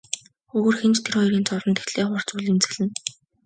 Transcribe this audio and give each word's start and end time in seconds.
Өөр 0.57 0.75
хэн 0.79 0.93
ч 0.95 0.97
тэр 1.03 1.13
хоёрын 1.17 1.45
зовлонд 1.49 1.77
тэгтлээ 1.79 2.05
хурц 2.07 2.29
үл 2.33 2.49
эмзэглэнэ. 2.51 2.93